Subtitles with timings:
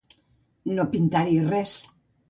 [0.79, 1.81] No pintar-hi res.